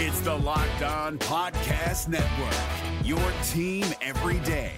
[0.00, 3.18] It's the Locked On Podcast Network, your
[3.48, 4.74] team every day.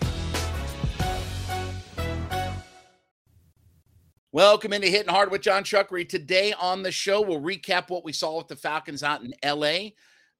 [4.33, 6.09] Welcome into Hitting Hard with Jon Chuckery.
[6.09, 9.91] Today on the show, we'll recap what we saw with the Falcons out in LA.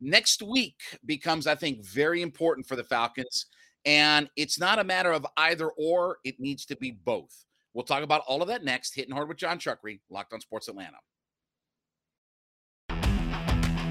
[0.01, 3.45] Next week becomes, I think, very important for the Falcons.
[3.85, 7.45] And it's not a matter of either or, it needs to be both.
[7.75, 8.95] We'll talk about all of that next.
[8.95, 10.97] Hitting Hard with Jon Chuckery, Locked on Sports Atlanta.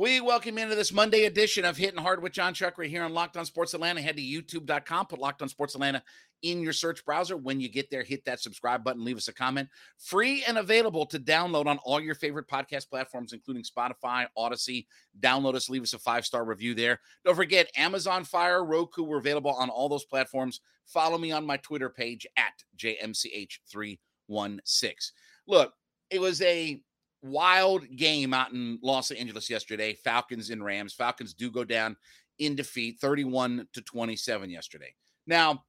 [0.00, 3.12] We welcome you into this Monday edition of Hitting Hard with Jon Chuckery here on
[3.12, 4.00] Locked On Sports Atlanta.
[4.00, 6.02] Head to youtube.com, put Locked On Sports Atlanta
[6.42, 7.36] in your search browser.
[7.36, 9.68] When you get there, hit that subscribe button, leave us a comment.
[9.98, 14.86] Free and available to download on all your favorite podcast platforms, including Spotify, Audacy.
[15.20, 16.98] Download us, leave us a five star review there.
[17.26, 19.02] Don't forget Amazon Fire, Roku.
[19.02, 20.62] We're available on all those platforms.
[20.86, 23.98] Follow me on my Twitter page at JMCH316.
[25.46, 25.74] Look,
[26.08, 26.80] it was a
[27.22, 29.94] wild game out in Los Angeles yesterday.
[29.94, 30.94] Falcons and Rams.
[30.94, 31.96] Falcons do go down
[32.38, 34.94] in defeat 31 to 27 yesterday.
[35.26, 35.64] Now,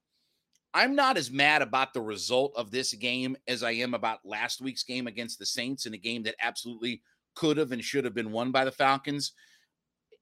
[0.74, 4.62] I'm not as mad about the result of this game as I am about last
[4.62, 7.02] week's game against the Saints in a game that absolutely
[7.36, 9.34] could have and should have been won by the Falcons.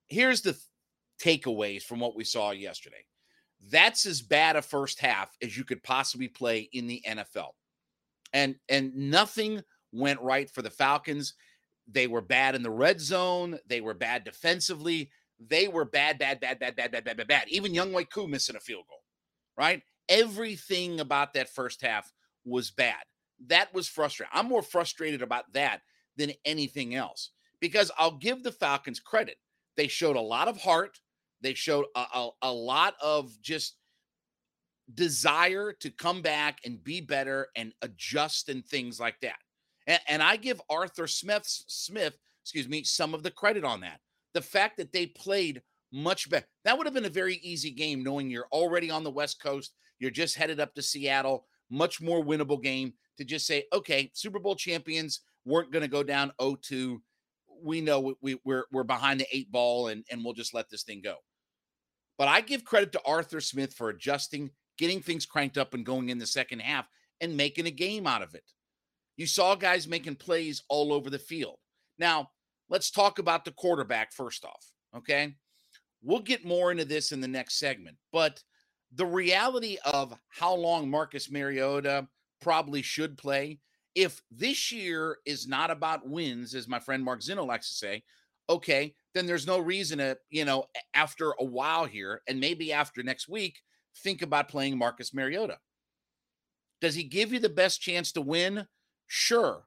[0.07, 0.63] Here's the th-
[1.21, 3.05] takeaways from what we saw yesterday.
[3.69, 7.51] That's as bad a first half as you could possibly play in the NFL.
[8.33, 11.33] And and nothing went right for the Falcons.
[11.87, 13.57] They were bad in the red zone.
[13.67, 15.09] They were bad defensively.
[15.39, 17.49] They were bad, bad, bad, bad, bad, bad, bad, bad, bad.
[17.49, 19.03] Even Younghoe Koo missing a field goal,
[19.57, 19.81] right?
[20.09, 22.11] Everything about that first half
[22.45, 23.03] was bad.
[23.47, 24.31] That was frustrating.
[24.33, 25.81] I'm more frustrated about that
[26.17, 29.37] than anything else because I'll give the Falcons credit.
[29.77, 30.99] They showed a lot of heart.
[31.41, 33.77] They showed a, a, a lot of just
[34.93, 39.37] desire to come back and be better and adjust and things like that.
[39.89, 43.99] And, and I give Arthur Smith, Smith, excuse me, some of the credit on that.
[44.33, 45.61] The fact that they played
[45.91, 46.45] much better.
[46.63, 49.73] That would have been a very easy game, knowing you're already on the West Coast.
[49.97, 51.45] You're just headed up to Seattle.
[51.71, 56.03] Much more winnable game to just say, okay, Super Bowl champions weren't going to go
[56.03, 56.99] down 0-2.
[57.61, 60.83] We know we, we're we're behind the eight ball, and and we'll just let this
[60.83, 61.15] thing go.
[62.17, 66.07] But I give credit to Arthur Smith for adjusting, getting things cranked up, and going
[66.07, 66.87] in the second half
[67.19, 68.45] and making a game out of it.
[69.19, 71.57] You saw guys making plays all over the field.
[71.97, 72.29] Now,
[72.69, 74.65] let's talk about the quarterback first off.
[74.95, 75.35] Okay.
[76.01, 78.41] We'll get more into this in the next segment, but
[78.95, 82.07] the reality of how long Marcus Mariota
[82.39, 83.59] probably should play,
[83.93, 88.03] if this year is not about wins, as my friend Mark Zeno likes to say,
[88.49, 90.63] okay, then there's no reason to, you know,
[90.93, 93.59] after a while here and maybe after next week,
[93.97, 95.57] think about playing Marcus Mariota.
[96.79, 98.65] Does he give you the best chance to win?
[99.09, 99.63] Sure.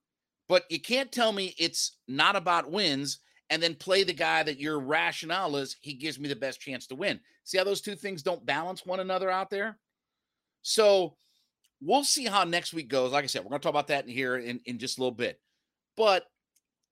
[0.49, 3.19] But you can't tell me it's not about wins
[3.51, 6.87] and then play the guy that your rationale is he gives me the best chance
[6.87, 7.21] to win.
[7.45, 9.79] See how those two things don't balance one another out there?
[10.63, 11.17] So
[11.81, 13.13] we'll see how next week goes.
[13.13, 15.01] Like I said, we're going to talk about that in here in, in just a
[15.01, 15.41] little bit.
[15.97, 16.25] But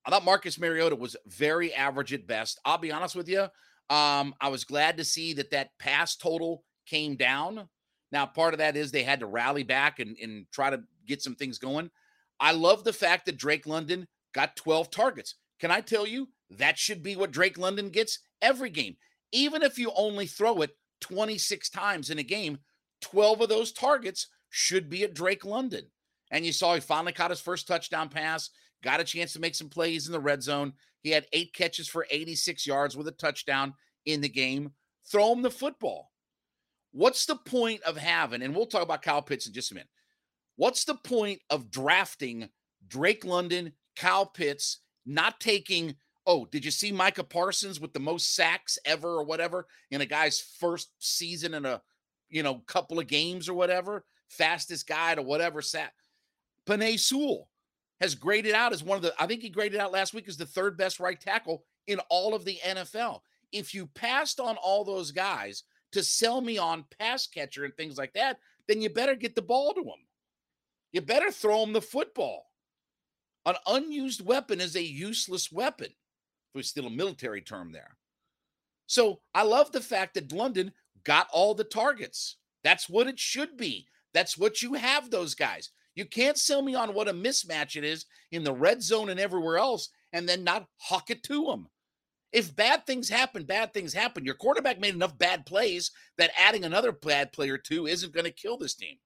[0.05, 2.61] I thought Marcus Mariota was very average at best.
[2.65, 3.43] I'll be honest with you.
[3.89, 7.69] Um, I was glad to see that that pass total came down.
[8.11, 11.23] Now, part of that is they had to rally back and, and try to get
[11.23, 11.91] some things going.
[12.41, 15.35] I love the fact that Drake London got 12 targets.
[15.61, 18.97] Can I tell you that should be what Drake London gets every game?
[19.31, 20.71] Even if you only throw it
[21.03, 22.59] 26 times in a game,
[23.03, 25.85] 12 of those targets should be at Drake London.
[26.31, 28.51] And you saw he finally caught his first touchdown pass,
[28.83, 30.73] got a chance to make some plays in the red zone.
[31.03, 33.75] He had eight catches for 86 yards with a touchdown
[34.07, 34.73] in the game.
[35.11, 36.11] Throw him the football.
[36.93, 39.89] What's the point of having, and we'll talk about Kyle Pitts in just a minute.
[40.61, 42.51] What's the point of drafting
[42.87, 45.95] Drake London, Kyle Pitts, not taking,
[46.27, 50.07] oh, did you see Micah Parsons with the most sacks ever or whatever in a
[50.07, 51.81] guy's first season in a,
[52.29, 54.05] you know, couple of games or whatever?
[54.29, 55.95] Fastest guy to whatever sack.
[56.67, 57.49] Penei Sewell
[57.99, 60.37] has graded out as one of the, I think he graded out last week as
[60.37, 63.21] the third best right tackle in all of the NFL.
[63.51, 65.63] If you passed on all those guys
[65.93, 69.41] to sell me on pass catcher and things like that, then you better get the
[69.41, 70.05] ball to them.
[70.93, 72.47] You better throw him the football.
[73.47, 75.87] An unused weapon is a useless weapon.
[75.87, 77.97] If we steal a military term there.
[78.87, 80.73] So I love the fact that London
[81.05, 82.37] got all the targets.
[82.65, 83.87] That's what it should be.
[84.13, 85.71] That's what you have those guys.
[85.95, 89.21] You can't sell me on what a mismatch it is in the red zone and
[89.21, 91.69] everywhere else and then not huck it to them.
[92.33, 94.25] If bad things happen, bad things happen.
[94.25, 98.31] Your quarterback made enough bad plays that adding another bad player to isn't going to
[98.31, 98.97] kill this team.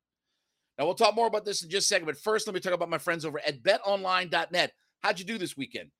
[0.78, 2.72] Now, we'll talk more about this in just a second, but first, let me talk
[2.72, 4.72] about my friends over at betonline.net.
[5.00, 5.90] How'd you do this weekend?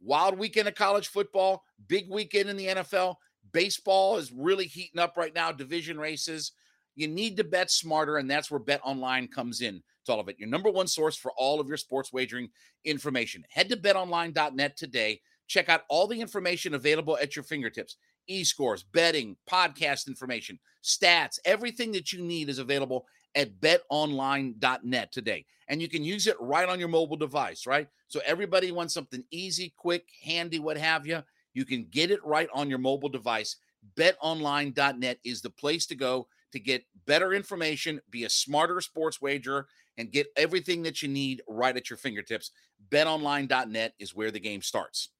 [0.00, 3.16] Wild weekend of college football, big weekend in the NFL.
[3.52, 6.52] Baseball is really heating up right now, division races.
[6.96, 10.28] You need to bet smarter, and that's where Bet Online comes in to all of
[10.28, 10.38] it.
[10.38, 12.48] Your number one source for all of your sports wagering
[12.84, 13.44] information.
[13.50, 15.20] Head to betonline.net today.
[15.46, 17.96] Check out all the information available at your fingertips
[18.28, 25.44] e-scores, betting, podcast information, stats, everything that you need is available at betonline.net today.
[25.68, 27.88] And you can use it right on your mobile device, right?
[28.08, 31.22] So everybody wants something easy, quick, handy, what have you.
[31.52, 33.56] You can get it right on your mobile device.
[33.96, 39.66] BetOnline.net is the place to go to get better information, be a smarter sports wager,
[39.98, 42.50] and get everything that you need right at your fingertips.
[42.90, 45.10] BetOnline.net is where the game starts.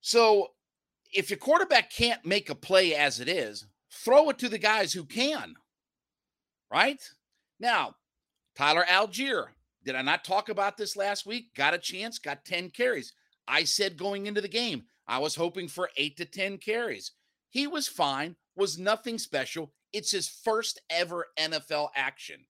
[0.00, 0.48] So,
[1.14, 4.92] if your quarterback can't make a play as it is, throw it to the guys
[4.92, 5.54] who can.
[6.70, 7.02] Right?
[7.60, 7.94] Now,
[8.56, 9.46] Tyler Allgeier,
[9.84, 11.54] did I not talk about this last week?
[11.54, 13.12] Got a chance, got 10 carries.
[13.46, 17.12] I said going into the game, I was hoping for eight to 10 carries.
[17.50, 19.72] He was fine, was nothing special.
[19.92, 22.46] It's his first ever NFL action.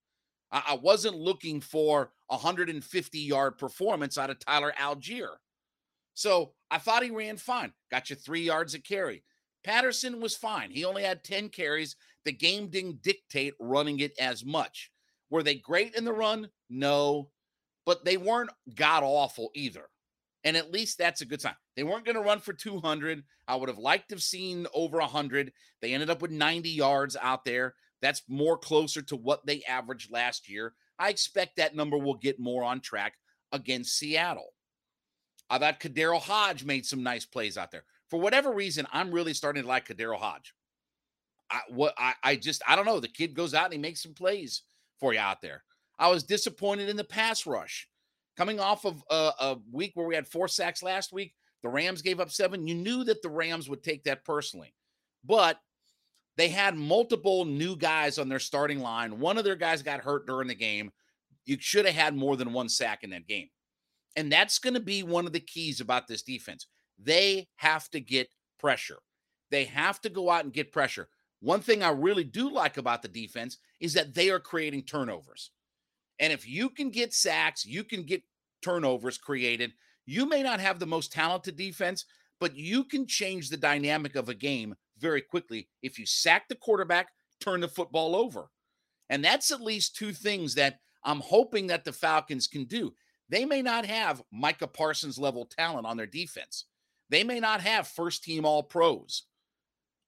[0.50, 5.34] I, wasn't looking for a 150 yard performance out of Tyler Allgeier.
[6.14, 7.72] So I thought he ran fine.
[7.88, 9.22] Got you three yards a carry.
[9.62, 10.72] Patterson was fine.
[10.72, 11.94] He only had 10 carries.
[12.24, 14.90] The game didn't dictate running it as much.
[15.30, 16.48] Were they great in the run?
[16.68, 17.30] No,
[17.86, 19.84] but they weren't god awful either.
[20.42, 21.54] And at least that's a good sign.
[21.76, 23.22] They weren't going to run for 200.
[23.46, 25.52] I would have liked to have seen over 100.
[25.80, 27.74] They ended up with 90 yards out there.
[28.02, 30.74] That's more closer to what they averaged last year.
[30.98, 33.14] I expect that number will get more on track
[33.52, 34.53] against Seattle.
[35.50, 37.84] I thought KhaDarel Hodge made some nice plays out there.
[38.10, 40.54] For whatever reason, I'm really starting to like KhaDarel Hodge.
[41.50, 43.00] I what I, I just I don't know.
[43.00, 44.62] The kid goes out and he makes some plays
[44.98, 45.62] for you out there.
[45.98, 47.88] I was disappointed in the pass rush.
[48.36, 52.02] Coming off of a, a week where we had four sacks last week, the Rams
[52.02, 52.66] gave up seven.
[52.66, 54.74] You knew that the Rams would take that personally.
[55.24, 55.60] But
[56.36, 59.20] they had multiple new guys on their starting line.
[59.20, 60.90] One of their guys got hurt during the game.
[61.44, 63.48] You should have had more than one sack in that game.
[64.16, 66.66] And that's going to be one of the keys about this defense.
[66.98, 68.28] They have to get
[68.58, 68.98] pressure.
[69.50, 71.08] They have to go out and get pressure.
[71.40, 75.50] One thing I really do like about the defense is that they are creating turnovers.
[76.18, 78.22] And if you can get sacks, you can get
[78.62, 79.72] turnovers created.
[80.06, 82.04] You may not have the most talented defense,
[82.40, 86.54] but you can change the dynamic of a game very quickly if you sack the
[86.54, 87.08] quarterback,
[87.40, 88.50] turn the football over.
[89.10, 92.94] And that's at least two things that I'm hoping that the Falcons can do.
[93.34, 96.66] They may not have Micah Parsons level talent on their defense.
[97.10, 99.24] They may not have first team all pros.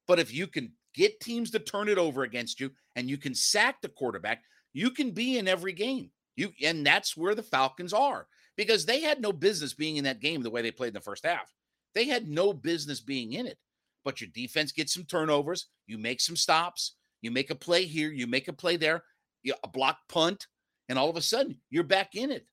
[0.07, 3.35] But if you can get teams to turn it over against you and you can
[3.35, 4.45] sack the quarterback,
[4.75, 6.13] you can be in every game.
[6.37, 10.21] You and that's where the Falcons are because they had no business being in that
[10.21, 11.53] game the way they played in the first half.
[11.97, 13.59] They had no business being in it.
[14.05, 18.13] But your defense gets some turnovers, you make some stops, you make a play here,
[18.13, 19.03] you make a play there,
[19.43, 20.47] you, a block punt,
[20.89, 22.47] and all of a sudden you're back in it.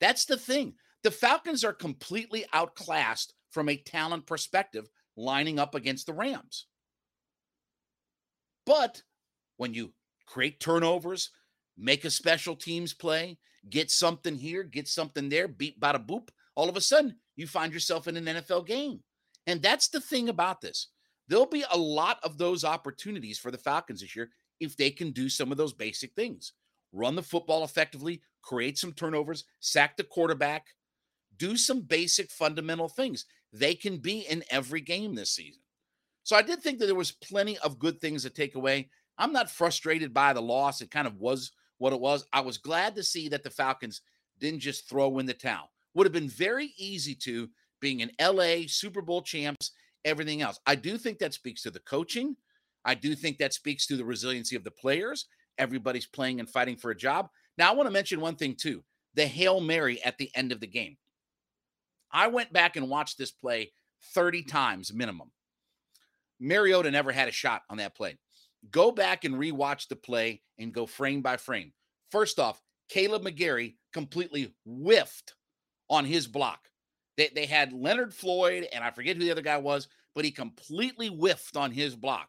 [0.00, 0.74] That's the thing.
[1.02, 6.66] The Falcons are completely outclassed from a talent perspective lining up against the Rams.
[8.66, 9.02] But
[9.56, 9.92] when you
[10.26, 11.30] create turnovers,
[11.76, 16.68] make a special teams play, get something here, get something there, beat bada boop, all
[16.68, 19.00] of a sudden you find yourself in an NFL game.
[19.46, 20.88] And that's the thing about this.
[21.28, 24.30] There'll be a lot of those opportunities for the Falcons this year
[24.60, 26.52] if they can do some of those basic things
[26.92, 30.66] run the football effectively, create some turnovers, sack the quarterback,
[31.36, 33.26] do some basic fundamental things.
[33.52, 35.62] They can be in every game this season.
[36.24, 38.90] So I did think that there was plenty of good things to take away.
[39.16, 40.80] I'm not frustrated by the loss.
[40.80, 42.26] It kind of was what it was.
[42.32, 44.02] I was glad to see that the Falcons
[44.38, 45.70] didn't just throw in the towel.
[45.94, 47.48] Would have been very easy to
[47.80, 49.72] being an LA Super Bowl champs,
[50.04, 50.58] everything else.
[50.66, 52.36] I do think that speaks to the coaching.
[52.84, 55.26] I do think that speaks to the resiliency of the players
[55.58, 57.28] everybody's playing and fighting for a job.
[57.56, 58.84] Now, I want to mention one thing too
[59.14, 60.96] the Hail Mary at the end of the game.
[62.12, 63.72] I went back and watched this play
[64.14, 65.30] 30 times minimum.
[66.40, 68.16] Mariota never had a shot on that play.
[68.70, 71.72] Go back and rewatch the play and go frame by frame.
[72.10, 72.62] First off,
[72.92, 75.34] Kaleb McGary completely whiffed
[75.90, 76.68] on his block.
[77.16, 80.30] They, they had Leonard Floyd, and I forget who the other guy was, but he
[80.30, 82.28] completely whiffed on his block.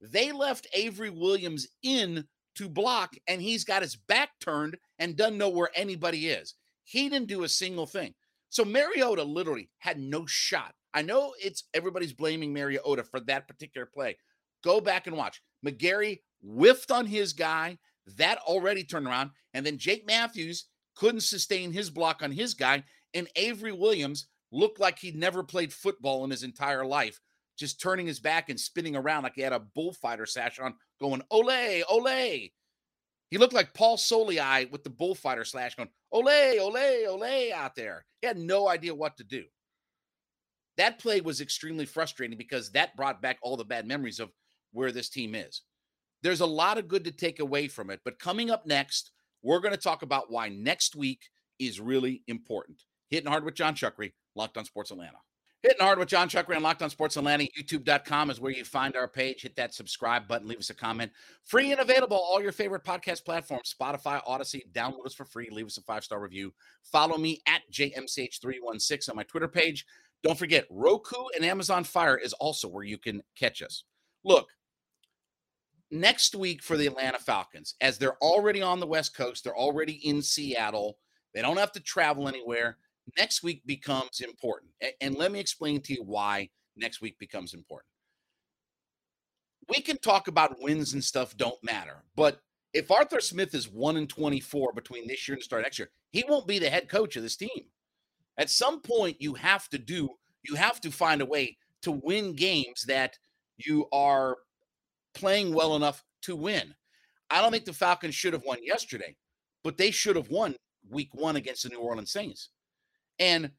[0.00, 2.26] They left Avery Williams in
[2.56, 6.54] to block, and he's got his back turned and doesn't know where anybody is.
[6.84, 8.14] He didn't do a single thing.
[8.50, 10.74] So Mariota literally had no shot.
[10.92, 14.18] I know it's everybody's blaming Mariota for that particular play.
[14.62, 15.40] Go back and watch.
[15.66, 17.78] McGary whiffed on his guy.
[18.18, 19.30] That already turned around.
[19.54, 22.84] And then Jake Matthews couldn't sustain his block on his guy.
[23.14, 27.20] And Avery Williams looked like he'd never played football in his entire life,
[27.58, 31.22] just turning his back and spinning around like he had a bullfighter sash on, going,
[31.30, 32.48] ole, ole.
[33.30, 38.04] He looked like Paul Soliai with the bullfighter slash going, ole, ole, ole out there.
[38.20, 39.44] He had no idea what to do.
[40.76, 44.30] That play was extremely frustrating because that brought back all the bad memories of
[44.72, 45.62] where this team is.
[46.22, 48.00] There's a lot of good to take away from it.
[48.04, 49.10] But coming up next,
[49.42, 51.28] we're going to talk about why next week
[51.58, 52.82] is really important.
[53.10, 55.18] Hitting hard with Jon Chuckery, Locked on Sports Atlanta.
[55.62, 57.46] Hitting hard with Jon Chuck on Locked on Sports Atlanta.
[57.56, 59.42] YouTube.com is where you find our page.
[59.42, 61.12] Hit that subscribe button, leave us a comment.
[61.44, 64.62] Free and available, all your favorite podcast platforms Spotify, Audacy.
[64.72, 65.50] Download us for free.
[65.52, 66.52] Leave us a five star review.
[66.82, 69.86] Follow me at JMCH316 on my Twitter page.
[70.24, 73.84] Don't forget, Roku and Amazon Fire is also where you can catch us.
[74.24, 74.48] Look,
[75.92, 79.94] next week for the Atlanta Falcons, as they're already on the West Coast, they're already
[80.08, 80.98] in Seattle,
[81.34, 82.78] they don't have to travel anywhere.
[83.18, 84.72] Next week becomes important.
[85.00, 87.88] And let me explain to you why next week becomes important.
[89.68, 92.40] We can talk about wins and stuff don't matter, but
[92.72, 96.24] if Arthur Smith is 1 and 24 between this year and start next year, he
[96.26, 97.66] won't be the head coach of this team.
[98.38, 100.08] At some point, you have to do,
[100.42, 103.18] you have to find a way to win games that
[103.58, 104.38] you are
[105.14, 106.74] playing well enough to win.
[107.30, 109.16] I don't think the Falcons should have won yesterday,
[109.62, 110.56] but they should have won
[110.88, 112.48] week one against the New Orleans Saints.
[113.18, 113.50] And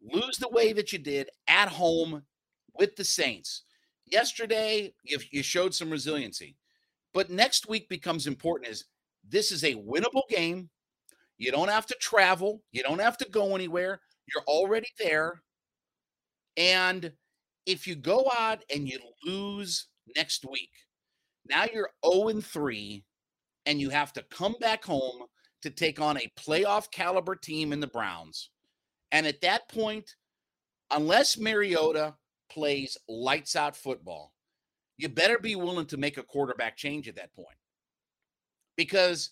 [0.00, 2.22] lose the way that you did at home
[2.74, 3.64] with the Saints.
[4.06, 6.56] Yesterday, you, you showed some resiliency.
[7.12, 8.84] But next week becomes important is
[9.28, 10.70] this is a winnable game.
[11.36, 12.62] You don't have to travel.
[12.72, 14.00] You don't have to go anywhere.
[14.32, 15.42] You're already there.
[16.56, 17.12] And
[17.66, 20.70] if you go out and you lose next week,
[21.48, 23.04] now you're 0 and 3,
[23.66, 25.22] and you have to come back home
[25.62, 28.50] to take on a playoff caliber team in the Browns.
[29.12, 30.14] And at that point,
[30.90, 32.14] unless Mariota
[32.50, 34.34] plays lights out football,
[34.96, 37.56] you better be willing to make a quarterback change at that point.
[38.76, 39.30] Because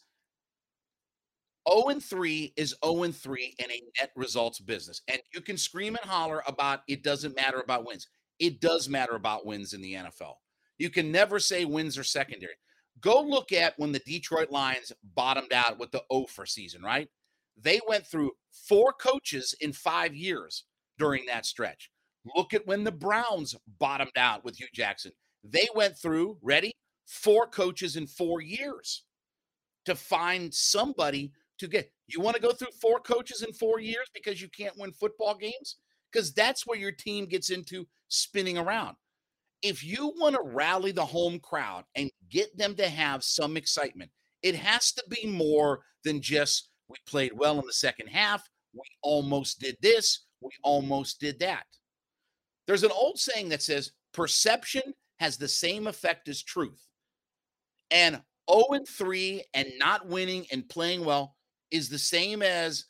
[1.69, 5.03] 0 and 3 is 0 and 3 in a net results business.
[5.09, 8.07] And you can scream and holler about it doesn't matter about wins.
[8.39, 10.35] It does matter about wins in the NFL.
[10.79, 12.55] You can never say wins are secondary.
[13.01, 17.09] Go look at when the Detroit Lions bottomed out with the O for season, right?
[17.57, 20.65] They went through four coaches in five years
[20.99, 21.91] during that stretch.
[22.37, 25.13] Look at when the Browns bottomed out with Hue Jackson.
[25.45, 26.73] They went through, ready,
[27.07, 29.05] four coaches in four years
[29.85, 31.91] to find somebody to get.
[32.09, 35.37] You want to go through four coaches in four years because you can't win football
[35.37, 35.77] games?
[36.13, 38.97] Because that's where your team gets into spinning around
[39.63, 44.11] if you want to rally the home crowd and get them to have some excitement,
[44.43, 48.49] it has to be more than just we played well in the second half.
[48.73, 50.27] We almost did this.
[50.41, 51.65] We almost did that.
[52.67, 56.83] There's an old saying that says perception has the same effect as truth.
[57.91, 61.37] And 0 and 3 and not winning and playing well
[61.71, 62.87] is the same as,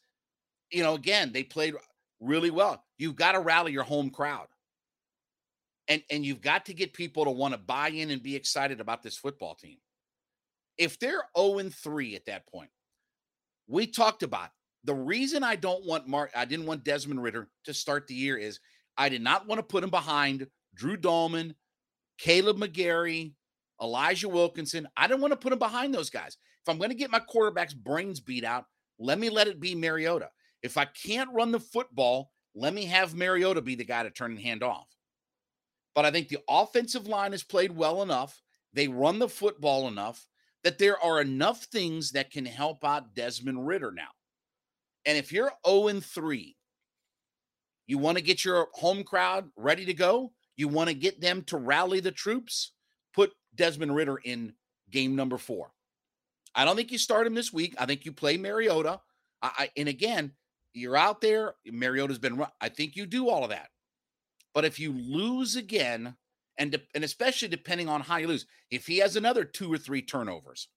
[0.70, 1.74] you know, again, they played
[2.20, 2.82] really well.
[2.98, 4.48] You've got to rally your home crowd
[5.88, 8.80] and and you've got to get people to want to buy in and be excited
[8.80, 9.78] about this football team.
[10.78, 12.70] If they're 0 and 3 at that point,
[13.68, 14.50] we talked about
[14.86, 18.36] the reason I don't want Mark, I didn't want Desmond Ridder to start the year
[18.36, 18.60] is
[18.96, 21.54] I did not want to put him behind Drew Dalman,
[22.22, 23.34] Kaleb McGary,
[23.82, 24.86] Elijah Wilkinson.
[24.96, 26.36] I didn't want to put him behind those guys.
[26.62, 28.64] If I'm going to get my quarterback's brains beat out,
[28.98, 30.30] let me let it be Mariota.
[30.62, 34.30] If I can't run the football, let me have Mariota be the guy to turn
[34.32, 34.86] and hand off.
[35.94, 38.40] But I think the offensive line has played well enough.
[38.72, 40.26] They run the football enough
[40.66, 44.08] that there are enough things that can help out Desmond Ridder now.
[45.04, 46.56] And if you're 0 3,
[47.86, 51.42] you want to get your home crowd ready to go, you want to get them
[51.44, 52.72] to rally the troops,
[53.14, 54.54] put Desmond Ridder in
[54.90, 55.70] game number four.
[56.52, 57.76] I don't think you start him this week.
[57.78, 58.98] I think you play Mariota.
[59.42, 60.32] I, I, and again,
[60.74, 61.54] you're out there.
[61.64, 62.44] Mariota's been.
[62.60, 63.68] I think you do all of that.
[64.52, 66.16] But if you lose again,
[66.58, 69.78] and de- and especially depending on how you lose, if he has another two or
[69.78, 70.68] three turnovers,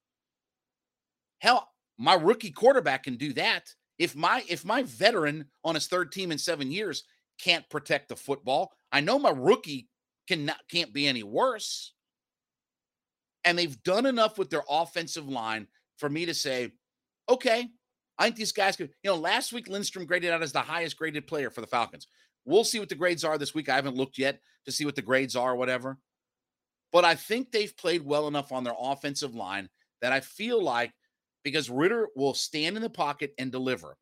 [1.39, 3.73] hell, my rookie quarterback can do that.
[3.97, 7.03] If my if my veteran on his third team in seven years
[7.39, 9.89] can't protect the football, I know my rookie
[10.27, 11.93] can not can't be any worse.
[13.45, 15.67] And they've done enough with their offensive line
[15.97, 16.71] for me to say,
[17.29, 17.67] okay,
[18.17, 20.97] I think these guys could, you know, last week Lindstrom graded out as the highest
[20.97, 22.07] graded player for the Falcons.
[22.45, 23.69] We'll see what the grades are this week.
[23.69, 25.97] I haven't looked yet to see what the grades are whatever.
[26.91, 29.69] But I think they've played well enough on their offensive line
[30.01, 30.91] that I feel like
[31.43, 33.97] because Ridder will stand in the pocket and deliver.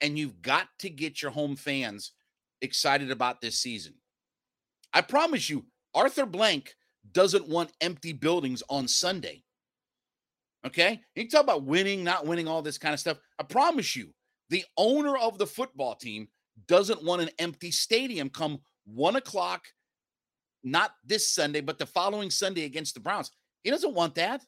[0.00, 2.12] And you've got to get your home fans
[2.60, 3.94] excited about this season.
[4.92, 6.74] I promise you, Arthur Blank
[7.12, 9.42] doesn't want empty buildings on Sunday.
[10.66, 11.00] Okay?
[11.14, 13.18] You can talk about winning, not winning, all this kind of stuff.
[13.38, 14.10] I promise you,
[14.50, 16.28] the owner of the football team
[16.66, 19.64] doesn't want an empty stadium come one o'clock,
[20.62, 23.30] not this Sunday, but the following Sunday against the Browns.
[23.62, 24.42] He doesn't want that.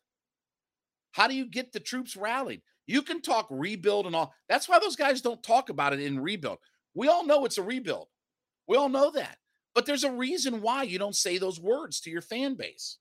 [1.12, 2.62] How do you get the troops rallied?
[2.86, 4.34] You can talk rebuild and all.
[4.48, 6.58] That's why those guys don't talk about it in rebuild.
[6.94, 8.08] We all know it's a rebuild.
[8.68, 9.38] We all know that.
[9.74, 12.98] But there's a reason why you don't say those words to your fan base.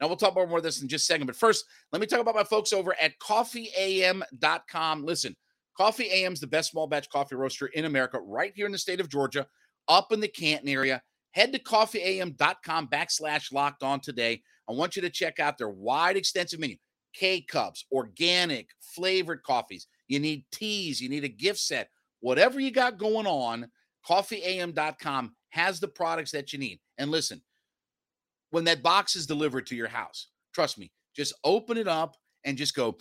[0.00, 1.26] Now, we'll talk about more of this in just a second.
[1.26, 5.04] But first, let me talk about my folks over at coffeeam.com.
[5.04, 5.36] Listen,
[5.76, 8.78] Coffee AM is the best small batch coffee roaster in America, right here in the
[8.78, 9.46] state of Georgia,
[9.88, 11.02] up in the Canton area.
[11.32, 14.42] Head to coffeeam.com backslash locked on today.
[14.68, 16.76] I want you to check out their wide, extensive menu
[17.14, 19.86] K cups, organic, flavored coffees.
[20.08, 21.88] You need teas, you need a gift set,
[22.20, 23.68] whatever you got going on,
[24.08, 26.80] coffeeam.com has the products that you need.
[26.98, 27.42] And listen,
[28.50, 32.56] when that box is delivered to your house, trust me, just open it up and
[32.56, 32.98] just go,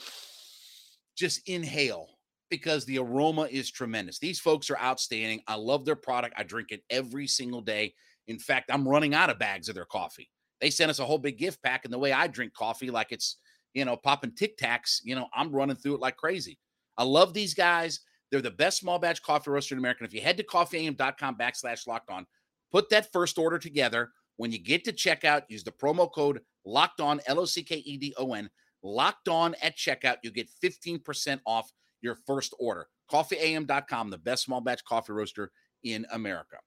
[1.17, 2.09] just inhale
[2.51, 4.19] because the aroma is tremendous.
[4.19, 5.41] These folks are outstanding.
[5.47, 6.35] I love their product.
[6.37, 7.95] I drink it every single day.
[8.27, 10.29] In fact, I'm running out of bags of their coffee.
[10.59, 13.11] They sent us a whole big gift pack, and the way I drink coffee, like
[13.11, 13.37] it's,
[13.73, 16.59] you know, popping tic tacs, you know, I'm running through it like crazy.
[16.97, 18.01] I love these guys.
[18.29, 20.03] They're the best small batch coffee roaster in America.
[20.03, 22.27] If you head to coffeeam.com backslash locked on,
[22.71, 24.11] put that first order together.
[24.37, 27.77] When you get to checkout, use the promo code locked on, L O C K
[27.77, 28.49] E D O N,
[28.83, 30.17] locked on at checkout.
[30.23, 32.87] You get 15% off your first order.
[33.11, 35.51] CoffeeAM.com, the best small batch coffee roaster
[35.83, 36.57] in America.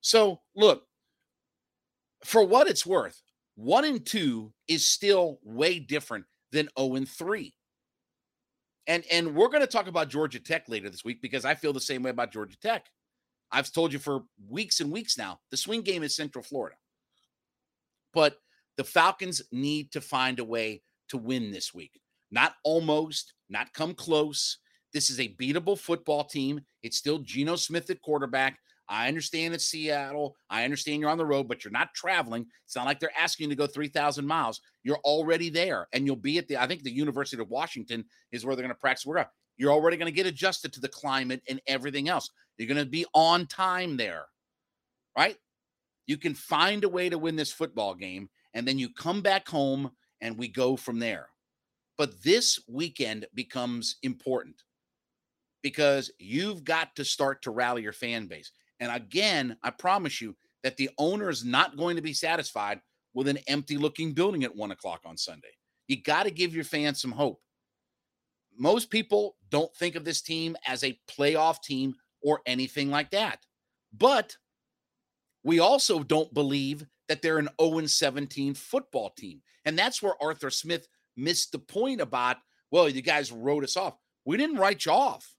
[0.00, 0.84] So, look,
[2.24, 3.20] for what it's worth,
[3.56, 7.54] one and two is still way different than 0 and 3.
[8.88, 11.72] And and we're going to talk about Georgia Tech later this week because I feel
[11.72, 12.86] the same way about Georgia Tech.
[13.52, 16.76] I've told you for weeks and weeks now, the swing game is Central Florida.
[18.12, 18.38] But
[18.76, 22.00] the Falcons need to find a way to win this week.
[22.32, 24.58] Not almost, not come close.
[24.92, 26.62] This is a beatable football team.
[26.82, 28.58] It's still Geno Smith at quarterback.
[28.88, 30.36] I understand it's Seattle.
[30.50, 32.46] I understand you're on the road, but you're not traveling.
[32.66, 34.60] It's not like they're asking you to go 3,000 miles.
[34.82, 38.44] You're already there, and you'll be at the, I think the University of Washington is
[38.44, 39.06] where they're going to practice.
[39.06, 39.24] We're
[39.56, 42.28] You're already going to get adjusted to the climate and everything else.
[42.58, 44.26] You're going to be on time there,
[45.16, 45.36] right?
[46.06, 49.48] You can find a way to win this football game, and then you come back
[49.48, 51.28] home and we go from there.
[51.98, 54.62] But this weekend becomes important
[55.62, 58.50] because you've got to start to rally your fan base.
[58.80, 62.80] And again, I promise you that the owner is not going to be satisfied
[63.14, 65.56] with an empty looking building at one o'clock on Sunday.
[65.86, 67.40] You got to give your fans some hope.
[68.58, 73.40] Most people don't think of this team as a playoff team or anything like that.
[73.92, 74.36] But
[75.44, 79.42] we also don't believe that they're an 0 17 football team.
[79.64, 82.36] And that's where Arthur Smith missed the point about,
[82.70, 83.96] well, you guys wrote us off.
[84.24, 85.34] We didn't write you off.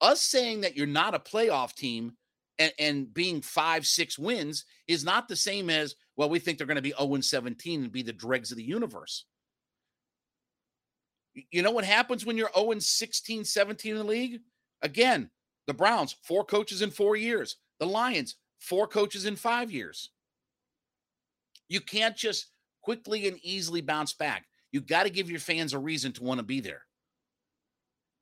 [0.00, 2.12] Us saying that you're not a playoff team
[2.58, 6.66] and, and being five, six wins is not the same as, well, we think they're
[6.66, 9.24] going to be 0 17 and be the dregs of the universe.
[11.50, 14.40] You know what happens when you're 0 16, 17 in the league?
[14.82, 15.30] Again,
[15.66, 17.56] the Browns, four coaches in four years.
[17.78, 20.10] The Lions, four coaches in five years.
[21.68, 22.46] You can't just
[22.88, 24.46] quickly and easily bounce back.
[24.72, 26.80] You got to give your fans a reason to want to be there.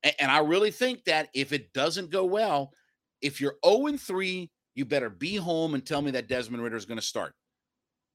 [0.03, 2.73] And, and I really think that if it doesn't go well,
[3.23, 6.85] if you're 0 3, you better be home and tell me that Desmond Ridder is
[6.85, 7.35] going to start.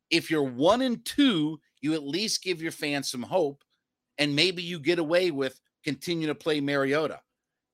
[0.09, 3.63] If you're 1 and 2, you at least give your fans some hope
[4.17, 7.21] and maybe you get away with continue to play Mariota.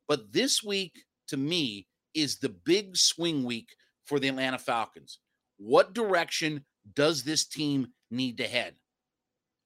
[0.07, 3.69] But this week to me is the big swing week
[4.05, 5.17] for the Atlanta Falcons.
[5.57, 6.63] What direction
[6.93, 8.75] does this team need to head?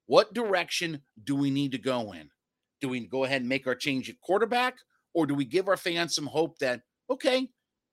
[0.07, 2.29] What direction do we need to go in?
[2.81, 4.75] Do we go ahead and make our change at quarterback,
[5.13, 7.47] or do we give our fans some hope that, okay,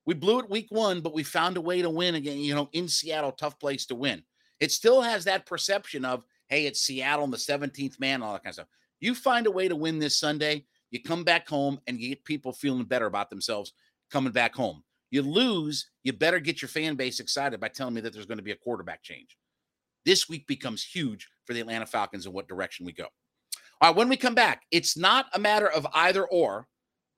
[0.06, 2.70] we blew it week one, but we found a way to win again, you know,
[2.72, 4.22] in Seattle, tough place to win.
[4.58, 8.42] It still has that perception of, hey, it's Seattle and the 17th man, all that
[8.42, 8.68] kind of stuff.
[9.00, 12.24] You find a way to win this Sunday, you come back home and you get
[12.24, 13.74] people feeling better about themselves
[14.10, 14.82] coming back home.
[15.10, 18.38] You lose, you better get your fan base excited by telling me that there's going
[18.38, 19.36] to be a quarterback change.
[20.08, 23.08] This week becomes huge for the Atlanta Falcons and what direction we go.
[23.82, 26.66] All right, when we come back, it's not a matter of either or,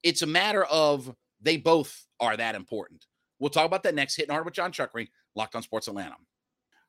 [0.02, 3.06] it's a matter of they both are that important.
[3.38, 4.16] We'll talk about that next.
[4.16, 6.16] Hitting hard with Jon Chuckery, Locked on Sports Atlanta.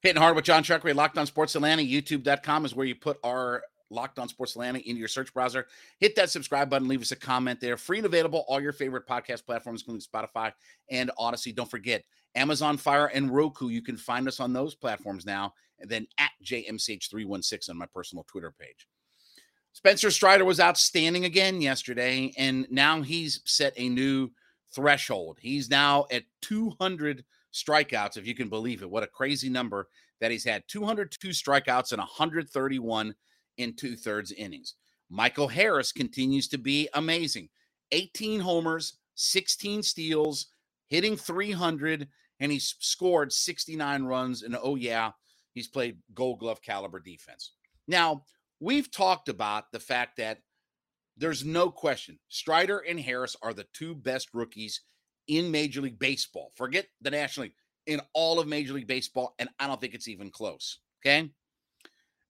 [0.01, 1.83] Hitting hard with Jon Chuckery, Locked on Sports Atlanta.
[1.83, 3.61] YouTube.com is where you put our
[3.91, 5.67] Locked on Sports Atlanta into your search browser.
[5.99, 7.77] Hit that subscribe button, leave us a comment there.
[7.77, 10.51] Free and available, all your favorite podcast platforms, including Spotify
[10.89, 11.53] and Audacy.
[11.53, 13.67] Don't forget, Amazon Fire and Roku.
[13.67, 15.53] You can find us on those platforms now.
[15.83, 18.87] Then at JMCH316 on my personal Twitter page.
[19.73, 24.29] Spencer Strider was outstanding again yesterday, and now he's set a new
[24.73, 25.37] threshold.
[25.39, 28.89] He's now at 200 strikeouts, if you can believe it.
[28.89, 29.87] What a crazy number
[30.19, 33.15] that he's had 202 strikeouts and 131
[33.57, 34.75] in two thirds innings.
[35.09, 37.49] Michael Harris continues to be amazing
[37.91, 40.47] 18 homers, 16 steals,
[40.87, 42.07] hitting 300,
[42.39, 44.43] and he's scored 69 runs.
[44.43, 45.11] And oh, yeah,
[45.53, 47.53] he's played gold glove caliber defense.
[47.87, 48.23] Now,
[48.59, 50.39] we've talked about the fact that
[51.17, 54.81] there's no question Strider and Harris are the two best rookies
[55.27, 56.51] in Major League Baseball.
[56.55, 57.55] Forget the National League,
[57.87, 59.35] in all of Major League Baseball.
[59.39, 60.79] And I don't think it's even close.
[61.01, 61.29] Okay.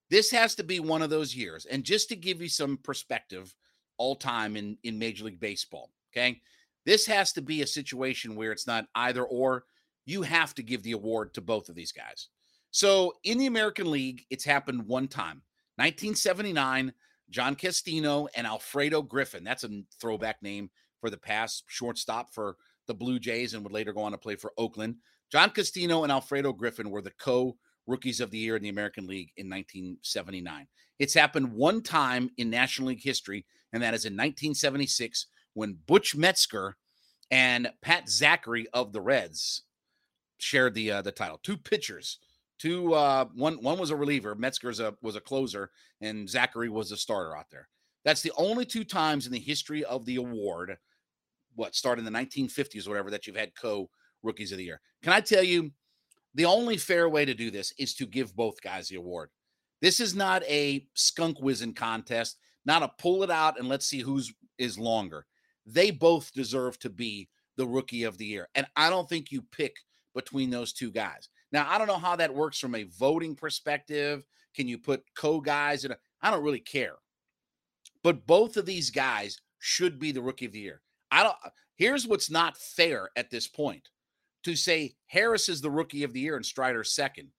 [0.10, 1.66] This has to be one of those years.
[1.66, 3.54] And just to give you some perspective,
[3.98, 5.92] all time in, in Major League Baseball.
[6.12, 6.42] Okay.
[6.86, 9.66] This has to be a situation where it's not either or.
[10.06, 12.30] You have to give the award to both of these guys.
[12.72, 15.42] So in the American League, it's happened one time
[15.76, 16.94] 1979,
[17.30, 19.44] John Castino and Alfredo Griffin.
[19.44, 22.56] That's a throwback name for the past shortstop for
[22.88, 24.96] the Blue Jays and would later go on to play for Oakland.
[25.32, 27.58] John Castino and Alfredo Griffin were the co
[27.88, 30.68] rookies of the year in the American League in 1979.
[31.00, 36.16] It's happened one time in National League history, and that is in 1976 when Butch
[36.16, 36.78] Metzger
[37.32, 39.64] and Pat Zachry of the Reds
[40.38, 41.40] shared the uh, the title.
[41.42, 42.20] Two pitchers
[42.62, 44.36] Two, uh, one, one was a reliever.
[44.36, 47.68] Metzger's a was a closer, and Zachry was a starter out there.
[48.06, 50.78] That's the only two times in the history of the award,
[51.56, 53.90] what started in the 1950s, or whatever, that you've had co
[54.22, 54.80] rookies of the year.
[55.02, 55.72] Can I tell you,
[56.36, 59.32] the only fair way to do this is to give both guys the award.
[59.82, 64.02] This is not a skunk whizzing contest, not a pull it out and let's see
[64.02, 65.26] who's is longer.
[65.66, 69.42] They both deserve to be the rookie of the year, and I don't think you
[69.52, 69.78] pick
[70.14, 71.28] between those two guys.
[71.52, 74.24] Now, I don't know how that works from a voting perspective.
[74.56, 75.94] Can you put co guys in?
[76.22, 76.96] I don't really care.
[78.04, 80.82] But both of these guys should be the rookie of the year.
[81.12, 81.36] I don't.
[81.76, 83.90] Here's what's not fair at this point
[84.44, 87.30] to say Harris is the rookie of the year and Strider's second,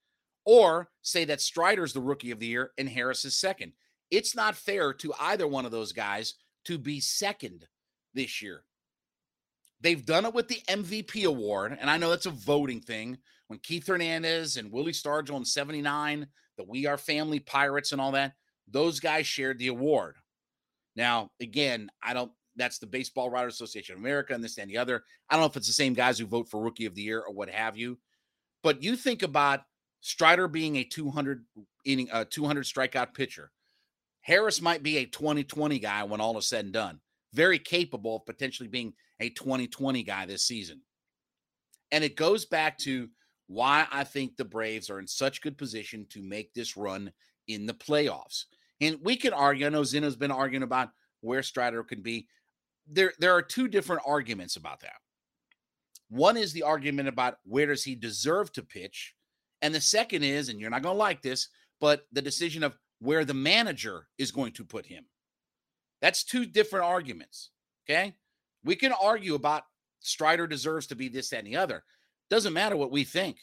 [0.45, 3.73] or say that Strider's the rookie of the year and Harris is second.
[4.11, 7.67] It's not fair to either one of those guys to be second
[8.15, 8.65] this year.
[9.81, 13.19] They've done it with the MVP award, and I know that's a voting thing.
[13.53, 18.13] When Keith Hernandez and Willie Stargell in 79, the We Are Family Pirates and all
[18.13, 18.33] that,
[18.67, 20.17] those guys shared the award.
[20.97, 24.79] Now, again, I don't, that's the Baseball Writers Association of America and this and the
[24.79, 25.05] other.
[25.29, 27.21] I don't know if it's the same guys who vote for Rookie of the Year
[27.21, 27.99] or what have you.
[28.63, 29.65] But you think about
[30.01, 31.45] Strider being a 200
[31.85, 33.51] inning, a 200 strikeout pitcher.
[34.23, 37.01] Harris might be a 2020 guy when all is said and done.
[37.35, 40.81] Very capable of potentially being a 2020 guy this season.
[41.91, 43.11] And it goes back to
[43.53, 47.13] why I think the Braves are in such good position to make this run
[47.49, 48.45] in the playoffs.
[48.81, 52.27] And we can argue, I know Zeno's been arguing about where Strider can be.
[52.87, 54.97] There, there are two different arguments about that.
[56.09, 59.15] One is the argument about where does he deserve to pitch?
[59.61, 61.49] And the second is, and you're not going to like this,
[61.81, 65.05] but the decision of where the manager is going to put him.
[66.01, 67.51] That's two different arguments.
[67.89, 68.15] Okay.
[68.65, 69.65] We can argue about
[70.01, 71.85] Strider deserves to be this, that, and the other.
[72.33, 73.37] Doesn't matter what we think.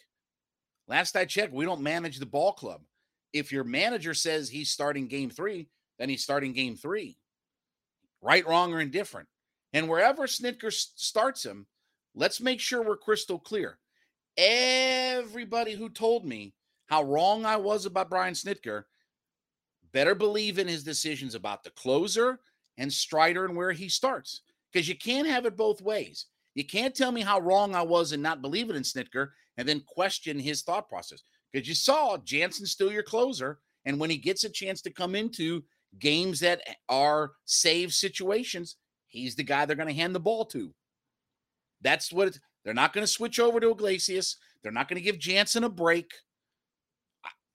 [0.88, 2.82] Last I checked, we don't manage the ball club.
[3.34, 5.68] If your manager says he's starting game three,
[6.00, 7.16] then he's starting game three.
[8.20, 9.28] Right, wrong, or indifferent.
[9.74, 11.68] And wherever Snitker starts him,
[12.16, 13.78] let's make sure we're crystal clear.
[14.36, 16.56] Everybody who told me
[16.88, 18.86] how wrong I was about Brian Snitker
[19.94, 22.40] better believe in his decisions about the closer
[22.80, 24.42] and Strider and where he starts
[24.74, 26.26] because you can't have it both ways.
[26.60, 29.80] You can't tell me how wrong I was in not believing in Snitker and then
[29.88, 33.60] question his thought process because you saw Jansen's still your closer.
[33.86, 35.64] And when he gets a chance to come into
[36.00, 38.76] games that are save situations,
[39.08, 40.74] he's the guy they're going to hand the ball to.
[41.80, 44.36] That's what they're not going to switch over to Iglesias.
[44.62, 46.12] They're not going to give Jansen a break.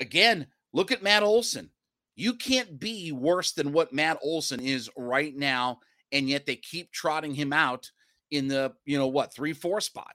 [0.00, 1.68] Again, look at Matt Olson.
[2.16, 6.90] You can't be worse than what Matt Olson is right now and yet they keep
[6.90, 7.90] trotting him out
[8.30, 10.14] in the you know what three four spot.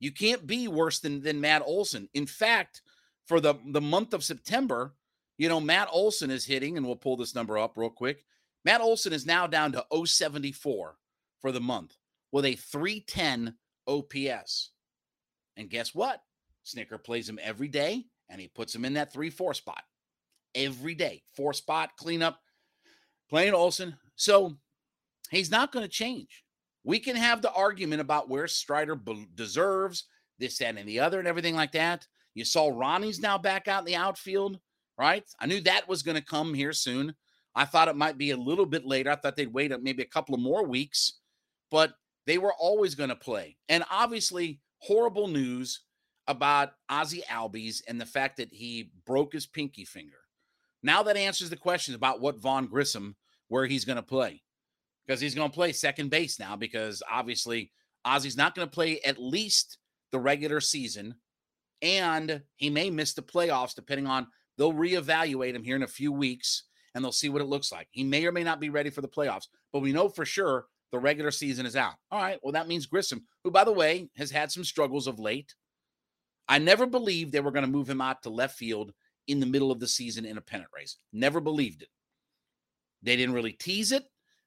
[0.00, 2.08] You can't be worse than than Matt Olson.
[2.14, 2.82] In fact,
[3.26, 4.94] for the, the month of September,
[5.38, 8.24] you know, Matt Olson is hitting, and we'll pull this number up real quick.
[8.64, 10.96] Matt Olson is now down to 074
[11.40, 11.96] for the month
[12.30, 13.54] with a 310
[13.86, 14.70] OPS.
[15.56, 16.22] And guess what?
[16.64, 19.82] Snitker plays him every day and he puts him in that 3 4 spot
[20.54, 21.22] every day.
[21.34, 22.38] Four spot cleanup,
[23.28, 23.96] playing Olson.
[24.16, 24.56] So
[25.30, 26.44] he's not going to change.
[26.84, 28.98] We can have the argument about where Strider
[29.34, 30.04] deserves
[30.38, 32.06] this, that, and the other, and everything like that.
[32.34, 34.58] You saw Ronnie's now back out in the outfield,
[34.98, 35.24] right?
[35.38, 37.14] I knew that was going to come here soon.
[37.54, 39.10] I thought it might be a little bit later.
[39.10, 41.20] I thought they'd wait maybe a couple of more weeks,
[41.70, 41.92] but
[42.26, 43.58] they were always going to play.
[43.68, 45.82] And obviously, horrible news
[46.26, 50.18] about Ozzie Albies and the fact that he broke his pinky finger.
[50.82, 53.16] Now that answers the question about what Vaughn Grissom,
[53.48, 54.42] where he's going to play,
[55.06, 57.72] because he's going to play second base now, because obviously
[58.04, 59.78] Ozzie's not going to play at least
[60.10, 61.14] the regular season,
[61.80, 64.26] and he may miss the playoffs depending on
[64.58, 67.88] they'll reevaluate him here in a few weeks and they'll see what it looks like.
[67.90, 70.66] He may or may not be ready for the playoffs, but we know for sure
[70.92, 71.94] the regular season is out.
[72.10, 75.18] All right, well that means Grissom, who by the way has had some struggles of
[75.18, 75.54] late.
[76.48, 78.92] I never believed they were going to move him out to left field
[79.26, 80.96] in the middle of the season in a pennant race.
[81.12, 81.88] Never believed it.
[83.02, 84.04] They didn't really tease it.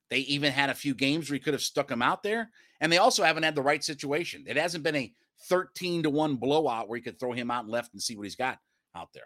[0.10, 2.52] They even had a few games where he could have stuck him out there.
[2.82, 4.46] And they also haven't had the right situation.
[4.48, 5.14] It hasn't been a
[5.48, 8.24] 13 to 1 blowout where you could throw him out and left and see what
[8.24, 8.60] he's got
[8.96, 9.24] out there.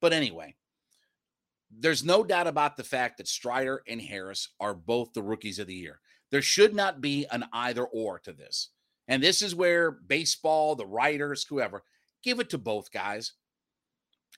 [0.00, 0.54] But anyway,
[1.70, 5.66] there's no doubt about the fact that Strider and Harris are both the rookies of
[5.66, 6.00] the year.
[6.30, 8.70] There should not be an either or to this.
[9.08, 11.82] And this is where baseball, the writers, whoever,
[12.22, 13.32] give it to both guys.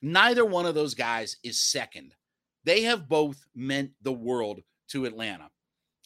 [0.01, 2.13] Neither one of those guys is second.
[2.63, 5.49] They have both meant the world to Atlanta.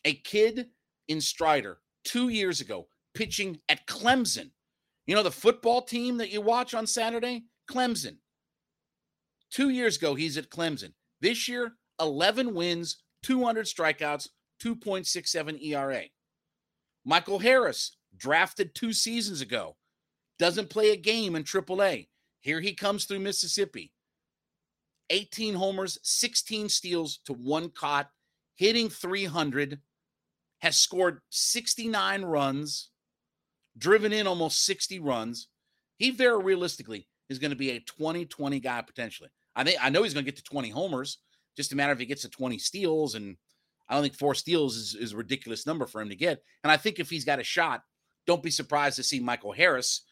[0.06, 0.68] A kid
[1.08, 4.52] in Strider two years ago pitching at Clemson.
[5.06, 7.44] You know, the football team that you watch on Saturday?
[7.70, 8.18] Clemson.
[9.50, 10.94] Two years ago, he's at Clemson.
[11.20, 14.30] This year, 11 wins, 200 strikeouts,
[14.64, 16.04] 2.67 ERA.
[17.04, 19.76] Michael Harris, drafted two seasons ago,
[20.40, 22.08] doesn't play a game in AAA.
[22.40, 23.92] Here he comes through Mississippi.
[25.10, 28.10] 18 homers, 16 steals to one caught,
[28.56, 29.80] hitting 300,
[30.62, 32.90] has scored 69 runs,
[33.78, 35.48] driven in almost 60 runs.
[35.98, 39.30] He very realistically is going to be a 2020 guy potentially.
[39.56, 41.18] I think I know he's going to get to 20 homers.
[41.58, 43.36] Just a matter of if he gets to 20 steals, and
[43.90, 46.42] I don't think four steals is, is a ridiculous number for him to get.
[46.64, 47.82] And I think if he's got a shot,
[48.26, 50.04] don't be surprised to see Michael Harris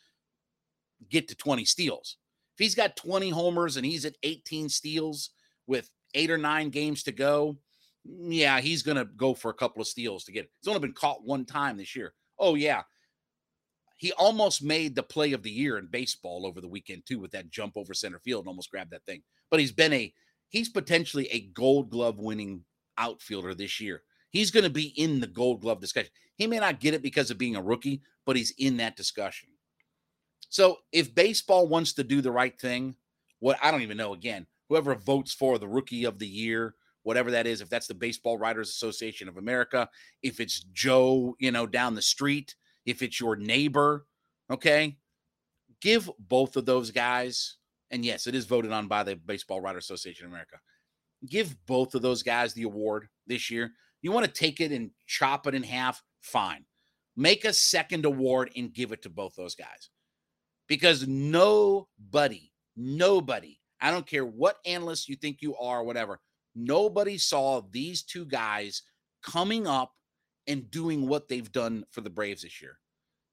[1.10, 2.18] get to 20 steals.
[2.56, 5.30] If he's got 20 homers and he's at 18 steals
[5.68, 7.58] with eight or nine games to go,
[8.10, 10.52] Mm, yeah, he's going to go for a couple of steals to get it.
[10.62, 12.14] He's only been caught one time this year.
[12.38, 12.84] Oh, yeah.
[13.98, 17.32] He almost made the play of the year in baseball over the weekend, too, with
[17.32, 19.22] that jump over center field and almost grabbed that thing.
[19.52, 20.14] But he's been a,
[20.48, 22.64] he's potentially a gold glove winning
[22.98, 24.04] outfielder this year.
[24.32, 26.12] He's going to be in the gold glove discussion.
[26.36, 29.50] He may not get it because of being a rookie, but he's in that discussion.
[30.50, 32.96] So if baseball wants to do the right thing,
[33.40, 36.76] what I don't even know again, whoever votes for the rookie of the year,
[37.10, 39.90] whatever that is, if that's the Baseball Writers Association of America,
[40.22, 42.54] if it's Joe, you know, down the street,
[42.86, 44.06] if it's your neighbor,
[44.52, 44.96] okay,
[45.82, 47.58] give both of those guys,
[47.90, 50.58] and yes, it is voted on by the Baseball Writers Association of America.
[51.28, 53.72] Give both of those guys the award this year.
[54.04, 56.64] You want to take it and chop it in half, fine.
[57.18, 59.90] Make a second award and give it to both those guys
[60.68, 66.20] because nobody, nobody, I don't care what analyst you think you are, whatever,
[66.66, 68.84] nobody saw these two guys
[69.24, 69.94] coming up
[70.48, 72.80] and doing what they've done for the Braves this year.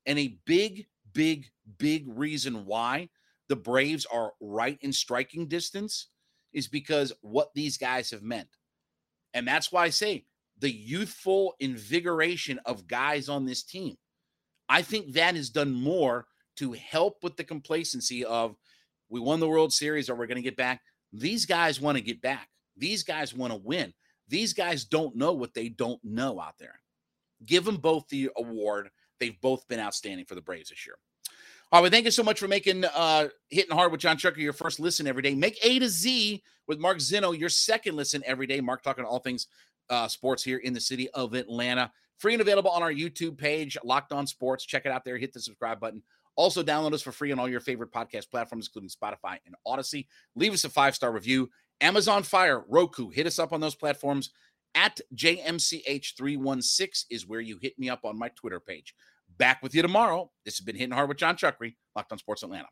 [0.05, 1.47] And a big, big,
[1.79, 3.09] big reason why
[3.49, 6.09] the Braves are right in striking distance
[6.53, 8.49] is because what these guys have meant.
[9.35, 10.25] And that's why I say
[10.59, 13.97] the youthful invigoration of guys on this team.
[14.69, 18.57] I think that has done more to help with the complacency of
[19.09, 20.81] we won the World Series or we're going to get back.
[21.13, 22.49] These guys want to get back.
[22.77, 23.93] These guys want to win.
[24.29, 26.81] These guys don't know what they don't know out there.
[27.45, 28.91] Give them both the award.
[29.21, 30.97] They've both been outstanding for the Braves this year.
[31.73, 34.41] All right, well, thank you so much for making uh hitting hard with Jon Chucker
[34.41, 35.35] your first listen every day.
[35.35, 38.61] Make A to Z with Mark Zeno your second listen every day.
[38.61, 39.49] Mark talking all things
[39.91, 41.91] uh, sports here in the city of Atlanta.
[42.19, 44.65] Free and available on our YouTube page, Locked On Sports.
[44.65, 45.19] Check it out there.
[45.19, 46.03] Hit the subscribe button.
[46.35, 50.07] Also, download us for free on all your favorite podcast platforms, including Spotify and Audacy.
[50.35, 51.51] Leave us a five star review.
[51.81, 54.31] Amazon Fire, Roku, hit us up on those platforms.
[54.75, 58.95] At JMCH316 is where you hit me up on my Twitter page.
[59.39, 60.31] Back with you tomorrow.
[60.45, 62.69] This has been Hitting Hard with Jon Chuckery, Locked on Sports Atlanta.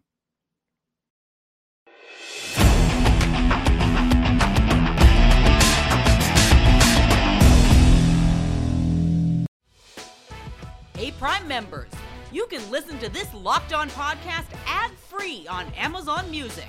[10.97, 11.91] Hey, Prime members,
[12.33, 16.69] you can listen to this Locked On podcast ad free on Amazon Music.